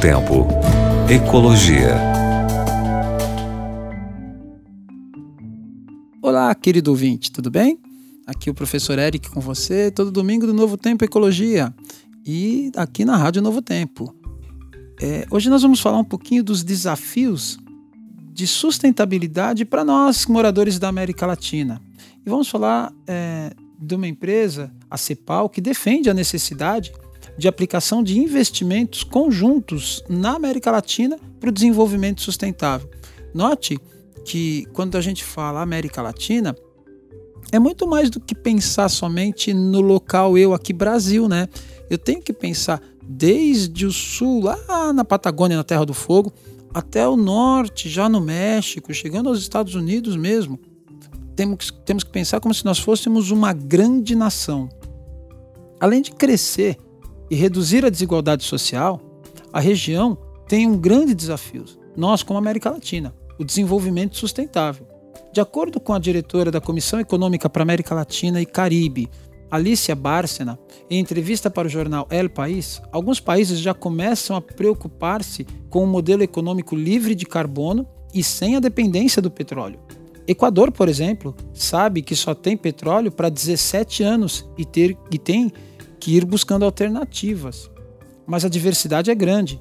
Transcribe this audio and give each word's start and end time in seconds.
Tempo. 0.00 0.46
Ecologia. 1.10 1.94
Olá, 6.22 6.54
querido 6.54 6.90
ouvinte, 6.90 7.30
tudo 7.30 7.50
bem? 7.50 7.78
Aqui 8.26 8.48
o 8.48 8.54
professor 8.54 8.98
Eric 8.98 9.28
com 9.28 9.40
você, 9.40 9.90
todo 9.90 10.10
domingo 10.10 10.46
do 10.46 10.54
Novo 10.54 10.78
Tempo 10.78 11.04
Ecologia 11.04 11.74
e 12.24 12.72
aqui 12.76 13.04
na 13.04 13.14
Rádio 13.14 13.42
Novo 13.42 13.60
Tempo. 13.60 14.14
É, 15.02 15.26
hoje 15.30 15.50
nós 15.50 15.60
vamos 15.60 15.80
falar 15.80 15.98
um 15.98 16.04
pouquinho 16.04 16.42
dos 16.42 16.64
desafios 16.64 17.58
de 18.32 18.46
sustentabilidade 18.46 19.66
para 19.66 19.84
nós, 19.84 20.24
moradores 20.24 20.78
da 20.78 20.88
América 20.88 21.26
Latina. 21.26 21.78
E 22.24 22.30
vamos 22.30 22.48
falar 22.48 22.90
é, 23.06 23.52
de 23.78 23.94
uma 23.94 24.08
empresa, 24.08 24.72
a 24.90 24.96
CEPAL, 24.96 25.50
que 25.50 25.60
defende 25.60 26.08
a 26.08 26.14
necessidade 26.14 26.90
de 27.40 27.48
aplicação 27.48 28.02
de 28.02 28.18
investimentos 28.18 29.02
conjuntos 29.02 30.04
na 30.10 30.36
América 30.36 30.70
Latina 30.70 31.18
para 31.40 31.48
o 31.48 31.52
desenvolvimento 31.52 32.20
sustentável. 32.20 32.86
Note 33.32 33.78
que 34.26 34.66
quando 34.74 34.98
a 34.98 35.00
gente 35.00 35.24
fala 35.24 35.62
América 35.62 36.02
Latina, 36.02 36.54
é 37.50 37.58
muito 37.58 37.86
mais 37.86 38.10
do 38.10 38.20
que 38.20 38.34
pensar 38.34 38.90
somente 38.90 39.54
no 39.54 39.80
local 39.80 40.36
eu 40.36 40.52
aqui 40.52 40.74
Brasil, 40.74 41.28
né? 41.28 41.48
Eu 41.88 41.96
tenho 41.96 42.20
que 42.20 42.34
pensar 42.34 42.78
desde 43.02 43.86
o 43.86 43.90
sul, 43.90 44.44
lá 44.44 44.92
na 44.92 45.02
Patagônia, 45.02 45.56
na 45.56 45.64
Terra 45.64 45.86
do 45.86 45.94
Fogo, 45.94 46.30
até 46.74 47.08
o 47.08 47.16
norte, 47.16 47.88
já 47.88 48.06
no 48.06 48.20
México, 48.20 48.92
chegando 48.92 49.30
aos 49.30 49.38
Estados 49.38 49.74
Unidos 49.74 50.14
mesmo. 50.14 50.60
Temos, 51.34 51.72
temos 51.86 52.04
que 52.04 52.10
pensar 52.10 52.38
como 52.38 52.52
se 52.52 52.66
nós 52.66 52.78
fôssemos 52.78 53.30
uma 53.30 53.54
grande 53.54 54.14
nação. 54.14 54.68
Além 55.80 56.02
de 56.02 56.10
crescer 56.10 56.76
e 57.30 57.36
reduzir 57.36 57.84
a 57.84 57.90
desigualdade 57.90 58.44
social, 58.44 59.00
a 59.52 59.60
região 59.60 60.18
tem 60.48 60.66
um 60.66 60.76
grande 60.76 61.14
desafio. 61.14 61.64
Nós, 61.96 62.22
como 62.22 62.38
América 62.38 62.70
Latina, 62.70 63.14
o 63.38 63.44
desenvolvimento 63.44 64.16
sustentável. 64.16 64.86
De 65.32 65.40
acordo 65.40 65.78
com 65.78 65.94
a 65.94 65.98
diretora 65.98 66.50
da 66.50 66.60
Comissão 66.60 66.98
Econômica 66.98 67.48
para 67.48 67.62
América 67.62 67.94
Latina 67.94 68.40
e 68.40 68.46
Caribe, 68.46 69.08
Alicia 69.50 69.94
Bárcena, 69.94 70.58
em 70.88 70.98
entrevista 70.98 71.50
para 71.50 71.66
o 71.66 71.70
jornal 71.70 72.06
El 72.10 72.30
País, 72.30 72.82
alguns 72.92 73.20
países 73.20 73.58
já 73.60 73.74
começam 73.74 74.36
a 74.36 74.40
preocupar-se 74.40 75.46
com 75.68 75.84
um 75.84 75.88
modelo 75.88 76.22
econômico 76.22 76.74
livre 76.74 77.14
de 77.14 77.26
carbono 77.26 77.86
e 78.12 78.22
sem 78.22 78.56
a 78.56 78.60
dependência 78.60 79.22
do 79.22 79.30
petróleo. 79.30 79.78
Equador, 80.26 80.70
por 80.70 80.88
exemplo, 80.88 81.34
sabe 81.52 82.02
que 82.02 82.14
só 82.14 82.34
tem 82.34 82.56
petróleo 82.56 83.10
para 83.10 83.28
17 83.28 84.02
anos 84.02 84.48
e, 84.56 84.64
ter, 84.64 84.96
e 85.10 85.18
tem 85.18 85.52
que 86.00 86.16
ir 86.16 86.24
buscando 86.24 86.64
alternativas. 86.64 87.70
Mas 88.26 88.44
a 88.44 88.48
diversidade 88.48 89.10
é 89.10 89.14
grande 89.14 89.60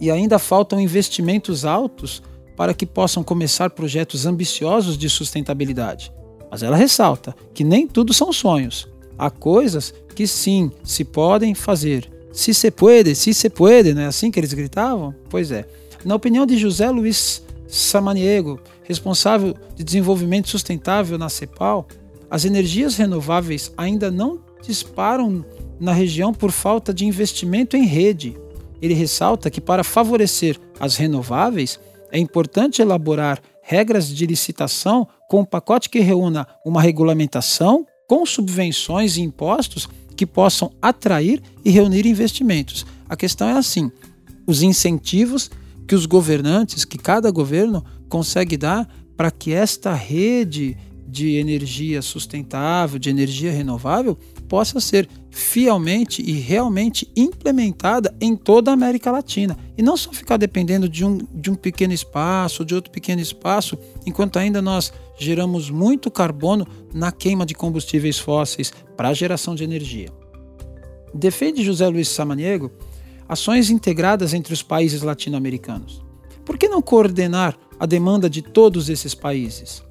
e 0.00 0.10
ainda 0.10 0.38
faltam 0.38 0.80
investimentos 0.80 1.64
altos 1.64 2.22
para 2.56 2.74
que 2.74 2.86
possam 2.86 3.22
começar 3.22 3.70
projetos 3.70 4.26
ambiciosos 4.26 4.98
de 4.98 5.08
sustentabilidade. 5.08 6.12
Mas 6.50 6.62
ela 6.62 6.76
ressalta 6.76 7.34
que 7.52 7.64
nem 7.64 7.86
tudo 7.86 8.12
são 8.12 8.32
sonhos. 8.32 8.88
Há 9.18 9.30
coisas 9.30 9.94
que 10.14 10.26
sim 10.26 10.70
se 10.82 11.04
podem 11.04 11.54
fazer. 11.54 12.10
Se 12.32 12.52
se 12.52 12.70
puede, 12.70 13.14
se 13.14 13.32
se 13.32 13.48
puede, 13.48 13.94
não 13.94 14.02
é 14.02 14.06
assim 14.06 14.30
que 14.30 14.38
eles 14.38 14.52
gritavam? 14.52 15.14
Pois 15.30 15.50
é. 15.50 15.66
Na 16.04 16.14
opinião 16.14 16.44
de 16.44 16.56
José 16.56 16.90
Luiz 16.90 17.42
Samaniego, 17.66 18.60
responsável 18.82 19.54
de 19.74 19.82
desenvolvimento 19.82 20.48
sustentável 20.48 21.16
na 21.16 21.28
CEPAL, 21.28 21.86
as 22.30 22.44
energias 22.44 22.96
renováveis 22.96 23.72
ainda 23.76 24.10
não 24.10 24.40
disparam 24.66 25.44
na 25.78 25.92
região 25.92 26.32
por 26.32 26.50
falta 26.50 26.92
de 26.92 27.04
investimento 27.04 27.76
em 27.76 27.84
rede. 27.84 28.36
Ele 28.80 28.94
ressalta 28.94 29.50
que 29.50 29.60
para 29.60 29.84
favorecer 29.84 30.58
as 30.78 30.96
renováveis, 30.96 31.78
é 32.10 32.18
importante 32.18 32.82
elaborar 32.82 33.40
regras 33.62 34.08
de 34.08 34.26
licitação 34.26 35.08
com 35.28 35.40
um 35.40 35.44
pacote 35.44 35.88
que 35.88 36.00
reúna 36.00 36.46
uma 36.64 36.80
regulamentação 36.80 37.86
com 38.06 38.24
subvenções 38.26 39.16
e 39.16 39.22
impostos 39.22 39.88
que 40.16 40.26
possam 40.26 40.70
atrair 40.80 41.42
e 41.64 41.70
reunir 41.70 42.06
investimentos. 42.06 42.86
A 43.08 43.16
questão 43.16 43.48
é 43.48 43.52
assim: 43.52 43.90
os 44.46 44.62
incentivos 44.62 45.50
que 45.86 45.94
os 45.94 46.06
governantes, 46.06 46.84
que 46.84 46.98
cada 46.98 47.30
governo 47.30 47.84
consegue 48.08 48.56
dar 48.56 48.88
para 49.16 49.30
que 49.30 49.52
esta 49.52 49.94
rede 49.94 50.76
de 51.06 51.36
energia 51.36 52.02
sustentável, 52.02 52.98
de 52.98 53.10
energia 53.10 53.52
renovável, 53.52 54.18
possa 54.54 54.78
ser 54.78 55.08
fielmente 55.32 56.22
e 56.22 56.30
realmente 56.30 57.10
implementada 57.16 58.14
em 58.20 58.36
toda 58.36 58.70
a 58.70 58.74
América 58.74 59.10
Latina. 59.10 59.58
E 59.76 59.82
não 59.82 59.96
só 59.96 60.12
ficar 60.12 60.36
dependendo 60.36 60.88
de 60.88 61.04
um, 61.04 61.18
de 61.34 61.50
um 61.50 61.56
pequeno 61.56 61.92
espaço, 61.92 62.64
de 62.64 62.72
outro 62.72 62.92
pequeno 62.92 63.20
espaço, 63.20 63.76
enquanto 64.06 64.38
ainda 64.38 64.62
nós 64.62 64.92
geramos 65.18 65.70
muito 65.70 66.08
carbono 66.08 66.64
na 66.94 67.10
queima 67.10 67.44
de 67.44 67.52
combustíveis 67.52 68.16
fósseis 68.16 68.72
para 68.96 69.08
a 69.08 69.12
geração 69.12 69.56
de 69.56 69.64
energia. 69.64 70.08
Defende 71.12 71.64
José 71.64 71.88
Luiz 71.88 72.06
Samaniego 72.06 72.70
ações 73.28 73.70
integradas 73.70 74.32
entre 74.34 74.54
os 74.54 74.62
países 74.62 75.02
latino-americanos. 75.02 76.00
Por 76.44 76.56
que 76.56 76.68
não 76.68 76.80
coordenar 76.80 77.58
a 77.76 77.86
demanda 77.86 78.30
de 78.30 78.40
todos 78.40 78.88
esses 78.88 79.16
países? 79.16 79.82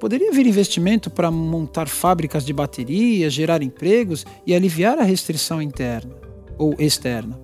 Poderia 0.00 0.32
vir 0.32 0.46
investimento 0.46 1.10
para 1.10 1.30
montar 1.30 1.86
fábricas 1.86 2.42
de 2.42 2.54
baterias, 2.54 3.34
gerar 3.34 3.62
empregos 3.62 4.24
e 4.46 4.54
aliviar 4.54 4.98
a 4.98 5.02
restrição 5.02 5.60
interna 5.60 6.16
ou 6.56 6.74
externa. 6.78 7.38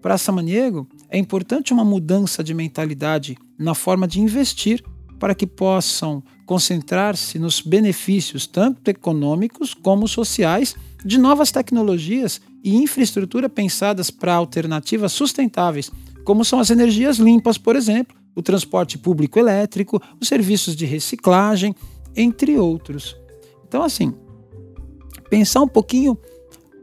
Para 0.00 0.16
Samaniego, 0.16 0.86
é 1.10 1.18
importante 1.18 1.72
uma 1.72 1.84
mudança 1.84 2.44
de 2.44 2.54
mentalidade 2.54 3.36
na 3.58 3.74
forma 3.74 4.06
de 4.06 4.20
investir 4.20 4.84
para 5.18 5.34
que 5.34 5.48
possam 5.48 6.22
concentrar-se 6.46 7.40
nos 7.40 7.60
benefícios 7.60 8.46
tanto 8.46 8.88
econômicos 8.88 9.74
como 9.74 10.06
sociais 10.06 10.76
de 11.04 11.18
novas 11.18 11.50
tecnologias 11.50 12.40
e 12.62 12.76
infraestrutura 12.76 13.48
pensadas 13.48 14.12
para 14.12 14.32
alternativas 14.32 15.10
sustentáveis, 15.10 15.90
como 16.24 16.44
são 16.44 16.60
as 16.60 16.70
energias 16.70 17.16
limpas, 17.16 17.58
por 17.58 17.74
exemplo, 17.74 18.16
o 18.32 18.42
transporte 18.42 18.96
público 18.96 19.40
elétrico, 19.40 20.00
os 20.20 20.28
serviços 20.28 20.76
de 20.76 20.84
reciclagem, 20.84 21.74
entre 22.16 22.58
outros. 22.58 23.16
Então, 23.68 23.82
assim, 23.82 24.14
pensar 25.28 25.60
um 25.60 25.68
pouquinho 25.68 26.18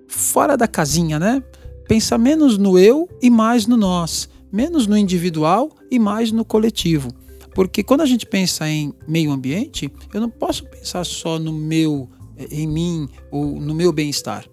fora 0.08 0.56
da 0.56 0.68
casinha, 0.68 1.20
né? 1.20 1.44
Pensar 1.88 2.18
menos 2.18 2.58
no 2.58 2.78
eu 2.78 3.10
e 3.22 3.30
mais 3.30 3.68
no 3.68 3.76
nós, 3.76 4.30
menos 4.52 4.88
no 4.88 4.98
individual 4.98 5.72
e 5.90 6.00
mais 6.00 6.32
no 6.32 6.46
coletivo. 6.46 7.10
Porque 7.54 7.84
quando 7.84 8.02
a 8.02 8.06
gente 8.06 8.26
pensa 8.26 8.68
em 8.68 8.94
meio 9.08 9.32
ambiente, 9.32 9.92
eu 10.14 10.22
não 10.22 10.30
posso 10.30 10.66
pensar 10.66 11.06
só 11.06 11.38
no 11.38 11.54
meu, 11.54 12.10
eh, 12.38 12.48
em 12.52 12.68
mim 12.68 13.08
ou 13.32 13.60
no 13.60 13.76
meu 13.76 13.92
bem-estar. 13.92 14.46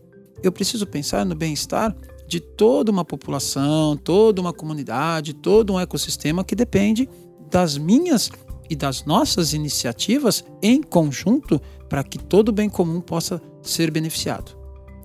Eu 0.42 0.52
preciso 0.52 0.86
pensar 0.86 1.24
no 1.24 1.34
bem-estar 1.34 1.96
de 2.26 2.40
toda 2.40 2.90
uma 2.90 3.04
população, 3.04 3.96
toda 3.96 4.40
uma 4.40 4.52
comunidade, 4.52 5.34
todo 5.34 5.72
um 5.72 5.80
ecossistema 5.80 6.44
que 6.44 6.54
depende 6.54 7.08
das 7.50 7.76
minhas 7.76 8.30
e 8.70 8.76
das 8.76 9.04
nossas 9.04 9.52
iniciativas 9.52 10.44
em 10.62 10.80
conjunto 10.80 11.60
para 11.88 12.04
que 12.04 12.16
todo 12.16 12.52
bem 12.52 12.70
comum 12.70 13.00
possa 13.00 13.42
ser 13.60 13.90
beneficiado. 13.90 14.56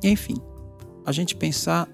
Enfim, 0.03 0.37
a 1.03 1.11
gente 1.11 1.35
pensar 1.35 1.89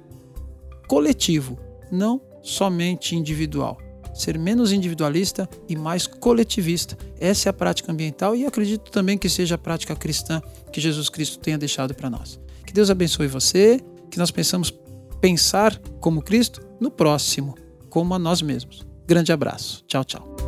coletivo, 0.88 1.58
não 1.90 2.22
somente 2.44 3.16
individual. 3.16 3.78
Ser 4.14 4.38
menos 4.38 4.74
individualista 4.74 5.50
e 5.70 5.76
mais 5.78 6.06
coletivista. 6.06 6.98
Essa 7.18 7.48
é 7.48 7.50
a 7.50 7.54
prática 7.54 7.90
ambiental 7.90 8.36
e 8.36 8.46
acredito 8.46 8.92
também 8.92 9.18
que 9.18 9.30
seja 9.30 9.56
a 9.56 9.58
prática 9.58 9.96
cristã 9.96 10.42
que 10.74 10.82
Jesus 10.82 11.08
Cristo 11.08 11.40
tenha 11.40 11.58
deixado 11.58 11.96
para 11.96 12.10
nós. 12.10 12.38
Que 12.66 12.74
Deus 12.74 12.90
abençoe 12.90 13.28
você, 13.28 13.80
que 14.10 14.18
nós 14.18 14.30
pensamos 14.30 14.74
pensar 15.22 15.78
como 16.02 16.22
Cristo 16.22 16.62
no 16.80 16.92
próximo, 16.92 17.56
como 17.90 18.14
a 18.14 18.20
nós 18.20 18.42
mesmos. 18.42 18.86
Grande 19.08 19.32
abraço. 19.32 19.84
Tchau, 19.88 20.04
tchau. 20.04 20.41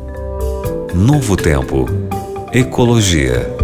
Novo 0.94 1.36
Tempo. 1.36 1.86
Ecologia. 2.52 3.63